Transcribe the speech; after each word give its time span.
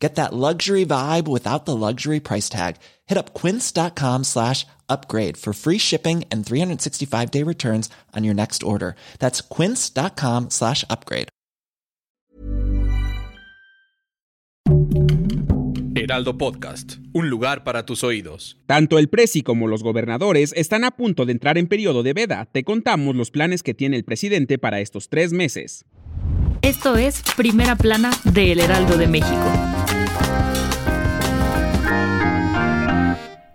Get 0.00 0.14
that 0.14 0.32
luxury 0.32 0.86
vibe 0.86 1.28
without 1.28 1.66
the 1.66 1.76
luxury 1.76 2.20
price 2.20 2.48
tag. 2.48 2.76
Hit 3.06 3.18
up 3.18 3.34
quince.com 3.34 4.24
slash 4.24 4.66
upgrade 4.88 5.36
for 5.36 5.52
free 5.52 5.78
shipping 5.78 6.24
and 6.32 6.44
365 6.44 7.30
day 7.30 7.44
returns 7.44 7.90
on 8.16 8.24
your 8.24 8.34
next 8.34 8.62
order. 8.62 8.96
That's 9.18 9.42
quince.com 9.42 10.48
slash 10.50 10.84
upgrade. 10.88 11.28
Heraldo 15.94 16.38
Podcast, 16.38 16.94
un 17.12 17.28
lugar 17.28 17.62
para 17.62 17.84
tus 17.84 18.02
oídos. 18.02 18.56
Tanto 18.66 18.98
el 18.98 19.08
presi 19.08 19.42
como 19.42 19.68
los 19.68 19.82
gobernadores 19.82 20.54
están 20.56 20.84
a 20.84 20.92
punto 20.92 21.26
de 21.26 21.32
entrar 21.32 21.58
en 21.58 21.66
periodo 21.66 22.02
de 22.02 22.14
veda. 22.14 22.48
Te 22.50 22.64
contamos 22.64 23.14
los 23.16 23.30
planes 23.30 23.62
que 23.62 23.74
tiene 23.74 23.96
el 23.96 24.04
presidente 24.04 24.56
para 24.58 24.80
estos 24.80 25.10
tres 25.10 25.32
meses. 25.32 25.84
Esto 26.62 26.96
es 26.96 27.22
Primera 27.36 27.76
Plana 27.76 28.10
de 28.24 28.52
El 28.52 28.60
Heraldo 28.60 28.96
de 28.96 29.08
México. 29.08 29.79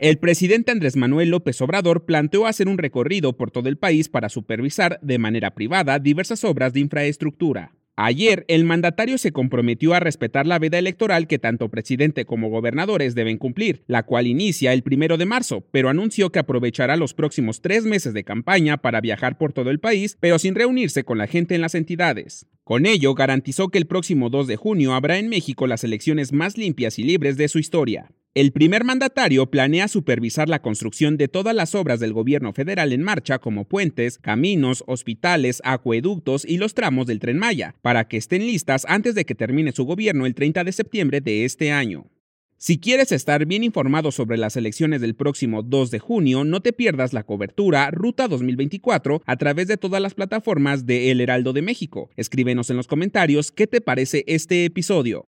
El 0.00 0.18
presidente 0.18 0.72
Andrés 0.72 0.96
Manuel 0.96 1.30
López 1.30 1.60
Obrador 1.60 2.04
planteó 2.04 2.46
hacer 2.46 2.66
un 2.66 2.78
recorrido 2.78 3.36
por 3.36 3.52
todo 3.52 3.68
el 3.68 3.78
país 3.78 4.08
para 4.08 4.28
supervisar 4.28 4.98
de 5.02 5.18
manera 5.18 5.54
privada 5.54 6.00
diversas 6.00 6.42
obras 6.42 6.72
de 6.72 6.80
infraestructura. 6.80 7.72
Ayer, 7.96 8.44
el 8.48 8.64
mandatario 8.64 9.18
se 9.18 9.30
comprometió 9.30 9.94
a 9.94 10.00
respetar 10.00 10.48
la 10.48 10.58
veda 10.58 10.80
electoral 10.80 11.28
que 11.28 11.38
tanto 11.38 11.68
presidente 11.68 12.24
como 12.24 12.50
gobernadores 12.50 13.14
deben 13.14 13.38
cumplir, 13.38 13.84
la 13.86 14.02
cual 14.02 14.26
inicia 14.26 14.72
el 14.72 14.82
primero 14.82 15.16
de 15.16 15.26
marzo, 15.26 15.64
pero 15.70 15.88
anunció 15.88 16.32
que 16.32 16.40
aprovechará 16.40 16.96
los 16.96 17.14
próximos 17.14 17.62
tres 17.62 17.84
meses 17.84 18.12
de 18.12 18.24
campaña 18.24 18.78
para 18.78 19.00
viajar 19.00 19.38
por 19.38 19.52
todo 19.52 19.70
el 19.70 19.78
país, 19.78 20.18
pero 20.18 20.40
sin 20.40 20.56
reunirse 20.56 21.04
con 21.04 21.18
la 21.18 21.28
gente 21.28 21.54
en 21.54 21.60
las 21.60 21.76
entidades. 21.76 22.46
Con 22.64 22.84
ello, 22.84 23.14
garantizó 23.14 23.68
que 23.68 23.78
el 23.78 23.86
próximo 23.86 24.28
2 24.28 24.48
de 24.48 24.56
junio 24.56 24.94
habrá 24.94 25.18
en 25.18 25.28
México 25.28 25.68
las 25.68 25.84
elecciones 25.84 26.32
más 26.32 26.58
limpias 26.58 26.98
y 26.98 27.04
libres 27.04 27.36
de 27.36 27.46
su 27.46 27.60
historia. 27.60 28.10
El 28.34 28.50
primer 28.50 28.82
mandatario 28.82 29.48
planea 29.48 29.86
supervisar 29.86 30.48
la 30.48 30.60
construcción 30.60 31.16
de 31.16 31.28
todas 31.28 31.54
las 31.54 31.76
obras 31.76 32.00
del 32.00 32.12
gobierno 32.12 32.52
federal 32.52 32.92
en 32.92 33.00
marcha 33.00 33.38
como 33.38 33.64
puentes, 33.64 34.18
caminos, 34.18 34.82
hospitales, 34.88 35.62
acueductos 35.64 36.44
y 36.44 36.58
los 36.58 36.74
tramos 36.74 37.06
del 37.06 37.20
tren 37.20 37.38
Maya, 37.38 37.76
para 37.80 38.08
que 38.08 38.16
estén 38.16 38.44
listas 38.44 38.86
antes 38.88 39.14
de 39.14 39.24
que 39.24 39.36
termine 39.36 39.70
su 39.70 39.84
gobierno 39.84 40.26
el 40.26 40.34
30 40.34 40.64
de 40.64 40.72
septiembre 40.72 41.20
de 41.20 41.44
este 41.44 41.70
año. 41.70 42.10
Si 42.56 42.78
quieres 42.78 43.12
estar 43.12 43.46
bien 43.46 43.62
informado 43.62 44.10
sobre 44.10 44.36
las 44.36 44.56
elecciones 44.56 45.00
del 45.00 45.14
próximo 45.14 45.62
2 45.62 45.92
de 45.92 46.00
junio, 46.00 46.42
no 46.42 46.60
te 46.60 46.72
pierdas 46.72 47.12
la 47.12 47.22
cobertura 47.22 47.88
Ruta 47.92 48.26
2024 48.26 49.22
a 49.24 49.36
través 49.36 49.68
de 49.68 49.76
todas 49.76 50.02
las 50.02 50.14
plataformas 50.14 50.86
de 50.86 51.12
El 51.12 51.20
Heraldo 51.20 51.52
de 51.52 51.62
México. 51.62 52.10
Escríbenos 52.16 52.68
en 52.68 52.78
los 52.78 52.88
comentarios 52.88 53.52
qué 53.52 53.68
te 53.68 53.80
parece 53.80 54.24
este 54.26 54.64
episodio. 54.64 55.28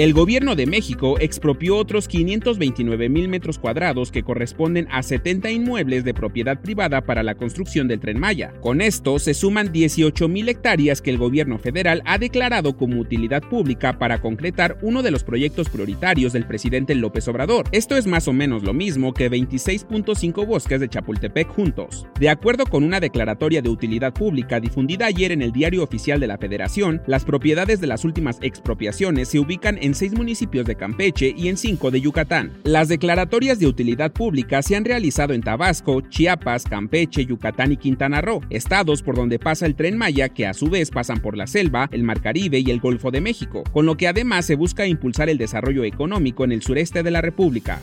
El 0.00 0.14
gobierno 0.14 0.56
de 0.56 0.64
México 0.64 1.18
expropió 1.20 1.76
otros 1.76 2.08
529 2.08 3.10
mil 3.10 3.28
metros 3.28 3.58
cuadrados 3.58 4.10
que 4.10 4.22
corresponden 4.22 4.88
a 4.90 5.02
70 5.02 5.50
inmuebles 5.50 6.04
de 6.04 6.14
propiedad 6.14 6.58
privada 6.58 7.02
para 7.02 7.22
la 7.22 7.34
construcción 7.34 7.86
del 7.86 8.00
tren 8.00 8.18
Maya. 8.18 8.54
Con 8.62 8.80
esto 8.80 9.18
se 9.18 9.34
suman 9.34 9.72
18 9.72 10.26
mil 10.26 10.48
hectáreas 10.48 11.02
que 11.02 11.10
el 11.10 11.18
gobierno 11.18 11.58
federal 11.58 12.00
ha 12.06 12.16
declarado 12.16 12.78
como 12.78 12.98
utilidad 12.98 13.42
pública 13.42 13.98
para 13.98 14.22
concretar 14.22 14.78
uno 14.80 15.02
de 15.02 15.10
los 15.10 15.22
proyectos 15.22 15.68
prioritarios 15.68 16.32
del 16.32 16.46
presidente 16.46 16.94
López 16.94 17.28
Obrador. 17.28 17.66
Esto 17.70 17.98
es 17.98 18.06
más 18.06 18.26
o 18.26 18.32
menos 18.32 18.62
lo 18.62 18.72
mismo 18.72 19.12
que 19.12 19.30
26.5 19.30 20.46
bosques 20.46 20.80
de 20.80 20.88
Chapultepec 20.88 21.48
juntos. 21.48 22.06
De 22.18 22.30
acuerdo 22.30 22.64
con 22.64 22.84
una 22.84 23.00
declaratoria 23.00 23.60
de 23.60 23.68
utilidad 23.68 24.14
pública 24.14 24.60
difundida 24.60 25.04
ayer 25.04 25.30
en 25.30 25.42
el 25.42 25.52
Diario 25.52 25.84
Oficial 25.84 26.20
de 26.20 26.26
la 26.26 26.38
Federación, 26.38 27.02
las 27.06 27.26
propiedades 27.26 27.82
de 27.82 27.86
las 27.86 28.06
últimas 28.06 28.38
expropiaciones 28.40 29.28
se 29.28 29.38
ubican 29.38 29.76
en 29.82 29.89
seis 29.94 30.12
municipios 30.12 30.66
de 30.66 30.76
Campeche 30.76 31.34
y 31.36 31.48
en 31.48 31.56
cinco 31.56 31.90
de 31.90 32.00
Yucatán. 32.00 32.52
Las 32.64 32.88
declaratorias 32.88 33.58
de 33.58 33.66
utilidad 33.66 34.12
pública 34.12 34.62
se 34.62 34.76
han 34.76 34.84
realizado 34.84 35.34
en 35.34 35.42
Tabasco, 35.42 36.00
Chiapas, 36.02 36.64
Campeche, 36.64 37.26
Yucatán 37.26 37.72
y 37.72 37.76
Quintana 37.76 38.20
Roo, 38.20 38.40
estados 38.50 39.02
por 39.02 39.16
donde 39.16 39.38
pasa 39.38 39.66
el 39.66 39.74
tren 39.74 39.98
Maya 39.98 40.28
que 40.28 40.46
a 40.46 40.54
su 40.54 40.68
vez 40.68 40.90
pasan 40.90 41.20
por 41.20 41.36
la 41.36 41.46
selva, 41.46 41.88
el 41.92 42.04
Mar 42.04 42.20
Caribe 42.20 42.60
y 42.60 42.70
el 42.70 42.80
Golfo 42.80 43.10
de 43.10 43.20
México, 43.20 43.64
con 43.72 43.86
lo 43.86 43.96
que 43.96 44.08
además 44.08 44.46
se 44.46 44.54
busca 44.54 44.86
impulsar 44.86 45.28
el 45.28 45.38
desarrollo 45.38 45.84
económico 45.84 46.44
en 46.44 46.52
el 46.52 46.62
sureste 46.62 47.02
de 47.02 47.10
la 47.10 47.20
República. 47.20 47.80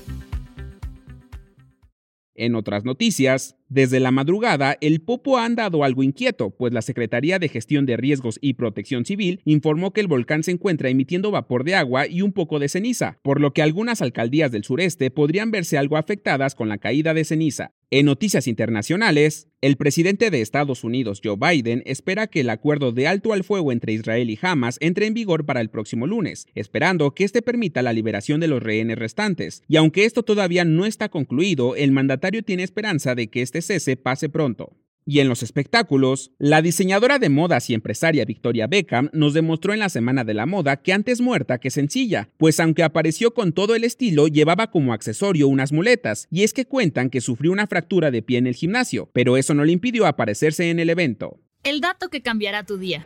En 2.35 2.55
otras 2.55 2.85
noticias, 2.85 3.56
desde 3.69 3.99
la 3.99 4.11
madrugada, 4.11 4.77
el 4.79 5.01
Popo 5.01 5.37
ha 5.37 5.45
andado 5.45 5.83
algo 5.83 6.01
inquieto, 6.01 6.51
pues 6.51 6.71
la 6.71 6.81
Secretaría 6.81 7.37
de 7.37 7.49
Gestión 7.49 7.85
de 7.85 7.97
Riesgos 7.97 8.39
y 8.41 8.53
Protección 8.53 9.03
Civil 9.03 9.41
informó 9.43 9.91
que 9.91 9.99
el 9.99 10.07
volcán 10.07 10.43
se 10.43 10.51
encuentra 10.51 10.89
emitiendo 10.89 11.31
vapor 11.31 11.63
de 11.65 11.75
agua 11.75 12.07
y 12.07 12.21
un 12.21 12.31
poco 12.31 12.59
de 12.59 12.69
ceniza, 12.69 13.19
por 13.23 13.41
lo 13.41 13.51
que 13.51 13.61
algunas 13.61 14.01
alcaldías 14.01 14.51
del 14.51 14.63
sureste 14.63 15.11
podrían 15.11 15.51
verse 15.51 15.77
algo 15.77 15.97
afectadas 15.97 16.55
con 16.55 16.69
la 16.69 16.77
caída 16.77 17.13
de 17.13 17.25
ceniza. 17.25 17.73
En 17.89 18.05
noticias 18.05 18.47
internacionales, 18.47 19.47
el 19.61 19.77
presidente 19.77 20.29
de 20.29 20.41
Estados 20.41 20.83
Unidos, 20.83 21.21
Joe 21.23 21.37
Biden, 21.37 21.83
espera 21.85 22.27
que 22.27 22.41
el 22.41 22.49
acuerdo 22.49 22.91
de 22.91 23.07
alto 23.07 23.31
al 23.31 23.45
fuego 23.45 23.71
entre 23.71 23.93
Israel 23.93 24.29
y 24.29 24.37
Hamas 24.41 24.77
entre 24.81 25.07
en 25.07 25.13
vigor 25.13 25.45
para 25.45 25.61
el 25.61 25.69
próximo 25.69 26.05
lunes, 26.05 26.47
esperando 26.53 27.15
que 27.15 27.23
este 27.23 27.41
permita 27.41 27.81
la 27.81 27.93
liberación 27.93 28.41
de 28.41 28.49
los 28.49 28.61
rehenes 28.61 28.99
restantes. 28.99 29.63
Y 29.69 29.77
aunque 29.77 30.03
esto 30.03 30.23
todavía 30.23 30.65
no 30.65 30.85
está 30.85 31.07
concluido, 31.07 31.77
el 31.77 31.93
mandatario 31.93 32.43
tiene 32.43 32.63
esperanza 32.63 33.15
de 33.15 33.29
que 33.29 33.41
este 33.41 33.56
este 33.57 33.97
pase 33.97 34.29
pronto. 34.29 34.77
Y 35.09 35.21
en 35.21 35.29
los 35.29 35.41
espectáculos, 35.41 36.31
la 36.37 36.61
diseñadora 36.61 37.17
de 37.17 37.29
modas 37.29 37.69
y 37.69 37.73
empresaria 37.73 38.25
Victoria 38.25 38.67
Beckham 38.67 39.09
nos 39.13 39.33
demostró 39.33 39.71
en 39.71 39.79
la 39.79 39.87
Semana 39.87 40.25
de 40.25 40.33
la 40.33 40.45
Moda 40.45 40.81
que 40.81 40.91
antes 40.91 41.21
muerta 41.21 41.59
que 41.59 41.69
sencilla, 41.69 42.29
pues 42.35 42.59
aunque 42.59 42.83
apareció 42.83 43.33
con 43.33 43.53
todo 43.53 43.73
el 43.73 43.85
estilo, 43.85 44.27
llevaba 44.27 44.69
como 44.69 44.91
accesorio 44.91 45.47
unas 45.47 45.71
muletas, 45.71 46.27
y 46.29 46.43
es 46.43 46.51
que 46.51 46.65
cuentan 46.65 47.09
que 47.09 47.21
sufrió 47.21 47.53
una 47.53 47.67
fractura 47.67 48.11
de 48.11 48.21
pie 48.21 48.37
en 48.37 48.47
el 48.47 48.55
gimnasio, 48.55 49.09
pero 49.13 49.37
eso 49.37 49.53
no 49.53 49.63
le 49.63 49.71
impidió 49.71 50.07
aparecerse 50.07 50.69
en 50.69 50.79
el 50.79 50.89
evento. 50.89 51.39
El 51.63 51.79
dato 51.79 52.09
que 52.09 52.21
cambiará 52.21 52.65
tu 52.65 52.77
día. 52.77 53.05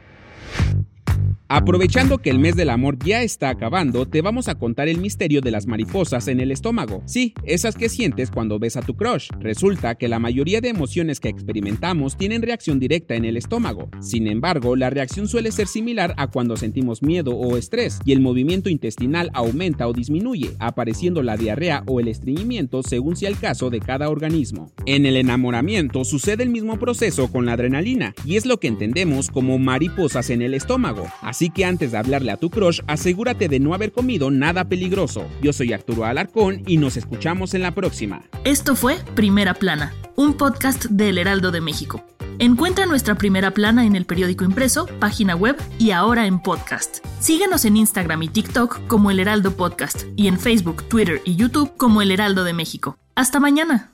Aprovechando 1.54 2.20
que 2.20 2.30
el 2.30 2.40
mes 2.40 2.56
del 2.56 2.70
amor 2.70 2.98
ya 3.04 3.24
está 3.24 3.50
acabando, 3.50 4.08
te 4.08 4.22
vamos 4.22 4.48
a 4.48 4.56
contar 4.56 4.88
el 4.88 5.00
misterio 5.00 5.42
de 5.42 5.52
las 5.52 5.68
mariposas 5.68 6.30
en 6.30 6.40
el 6.40 6.50
estómago. 6.50 7.04
Sí, 7.06 7.34
esas 7.44 7.76
que 7.76 7.90
sientes 7.90 8.32
cuando 8.32 8.58
ves 8.58 8.78
a 8.78 8.82
tu 8.82 8.96
crush. 8.96 9.28
Resulta 9.38 9.96
que 9.96 10.08
la 10.08 10.18
mayoría 10.18 10.62
de 10.62 10.70
emociones 10.70 11.20
que 11.20 11.28
experimentamos 11.28 12.16
tienen 12.16 12.42
reacción 12.42 12.80
directa 12.80 13.16
en 13.16 13.26
el 13.26 13.36
estómago. 13.36 13.90
Sin 14.00 14.28
embargo, 14.28 14.78
la 14.78 14.90
reacción 14.90 15.28
suele 15.28 15.52
ser 15.52 15.68
similar 15.68 16.14
a 16.16 16.28
cuando 16.28 16.56
sentimos 16.56 17.04
miedo 17.04 17.36
o 17.36 17.58
estrés, 17.58 18.00
y 18.06 18.14
el 18.14 18.22
movimiento 18.22 18.70
intestinal 18.70 19.30
aumenta 19.34 19.90
o 19.90 19.94
disminuye, 19.94 20.52
apareciendo 20.60 21.22
la 21.22 21.36
diarrea 21.36 21.84
o 21.86 22.00
el 22.00 22.08
estreñimiento 22.08 22.82
según 22.82 23.18
sea 23.18 23.28
el 23.28 23.38
caso 23.38 23.70
de 23.70 23.82
cada 23.82 24.08
organismo. 24.08 24.72
En 24.86 25.06
el 25.06 25.18
enamoramiento 25.18 26.06
sucede 26.06 26.44
el 26.44 26.50
mismo 26.50 26.80
proceso 26.80 27.30
con 27.30 27.46
la 27.46 27.54
adrenalina, 27.54 28.14
y 28.24 28.38
es 28.38 28.46
lo 28.46 28.62
que 28.62 28.70
entendemos 28.70 29.30
como 29.30 29.60
mariposas 29.60 30.30
en 30.30 30.42
el 30.42 30.54
estómago. 30.54 31.08
Así 31.42 31.50
que 31.50 31.66
antes 31.66 31.92
de 31.92 31.98
hablarle 31.98 32.32
a 32.32 32.38
tu 32.38 32.52
crush, 32.52 32.82
asegúrate 32.86 33.48
de 33.48 33.60
no 33.60 33.74
haber 33.74 33.92
comido 33.92 34.30
nada 34.30 34.66
peligroso. 34.66 35.26
Yo 35.42 35.54
soy 35.54 35.74
Arturo 35.74 36.06
Alarcón 36.06 36.62
y 36.68 36.78
nos 36.78 36.98
escuchamos 36.98 37.56
en 37.56 37.64
la 37.64 37.74
próxima. 37.74 38.22
Esto 38.44 38.76
fue 38.76 38.98
Primera 39.16 39.56
Plana, 39.56 39.92
un 40.16 40.36
podcast 40.36 40.86
del 40.86 41.18
Heraldo 41.18 41.50
de 41.50 41.60
México. 41.60 42.06
Encuentra 42.38 42.86
nuestra 42.86 43.16
primera 43.16 43.56
plana 43.56 43.88
en 43.88 43.96
el 43.96 44.06
periódico 44.06 44.44
impreso, 44.44 44.86
página 45.00 45.36
web 45.36 45.58
y 45.80 45.90
ahora 45.90 46.28
en 46.28 46.40
podcast. 46.40 47.04
Síguenos 47.20 47.66
en 47.66 47.76
Instagram 47.76 48.22
y 48.22 48.28
TikTok 48.28 48.86
como 48.86 49.10
El 49.10 49.20
Heraldo 49.20 49.58
Podcast 49.58 50.04
y 50.16 50.28
en 50.28 50.40
Facebook, 50.40 50.88
Twitter 50.90 51.24
y 51.26 51.38
YouTube 51.38 51.76
como 51.76 52.04
El 52.04 52.12
Heraldo 52.12 52.44
de 52.44 52.54
México. 52.54 53.00
Hasta 53.16 53.40
mañana. 53.40 53.91